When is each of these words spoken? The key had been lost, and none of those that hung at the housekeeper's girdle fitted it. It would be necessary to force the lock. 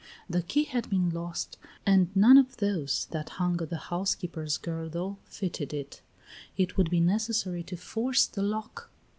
The 0.27 0.41
key 0.41 0.63
had 0.63 0.89
been 0.89 1.11
lost, 1.11 1.59
and 1.85 2.09
none 2.15 2.35
of 2.35 2.57
those 2.57 3.05
that 3.11 3.29
hung 3.37 3.61
at 3.61 3.69
the 3.69 3.77
housekeeper's 3.77 4.57
girdle 4.57 5.19
fitted 5.25 5.75
it. 5.75 6.01
It 6.57 6.75
would 6.75 6.89
be 6.89 6.99
necessary 6.99 7.61
to 7.61 7.77
force 7.77 8.25
the 8.25 8.41
lock. 8.41 8.89